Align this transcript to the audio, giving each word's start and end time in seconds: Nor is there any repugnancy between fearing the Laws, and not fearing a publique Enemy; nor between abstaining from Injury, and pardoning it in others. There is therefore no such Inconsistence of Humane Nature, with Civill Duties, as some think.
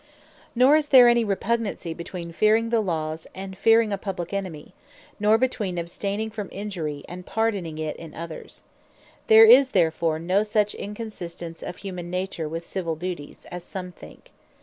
Nor 0.55 0.77
is 0.77 0.87
there 0.87 1.07
any 1.07 1.23
repugnancy 1.23 1.93
between 1.93 2.31
fearing 2.31 2.69
the 2.69 2.79
Laws, 2.81 3.27
and 3.35 3.51
not 3.51 3.59
fearing 3.59 3.93
a 3.93 3.99
publique 3.99 4.33
Enemy; 4.33 4.73
nor 5.19 5.37
between 5.37 5.77
abstaining 5.77 6.31
from 6.31 6.49
Injury, 6.51 7.05
and 7.07 7.23
pardoning 7.23 7.77
it 7.77 7.95
in 7.97 8.15
others. 8.15 8.63
There 9.27 9.45
is 9.45 9.69
therefore 9.77 10.17
no 10.17 10.41
such 10.41 10.73
Inconsistence 10.73 11.61
of 11.61 11.75
Humane 11.77 12.09
Nature, 12.09 12.49
with 12.49 12.65
Civill 12.65 12.95
Duties, 12.95 13.45
as 13.51 13.63
some 13.63 13.91
think. 13.91 14.31